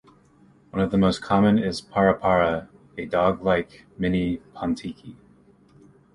One 0.71 0.81
of 0.81 0.89
the 0.89 0.97
most 0.97 1.21
common 1.21 1.59
is 1.59 1.79
Parapara, 1.79 2.69
a 2.97 3.05
dog-like 3.05 3.85
mini 3.99 4.37
pontiki. 4.55 5.15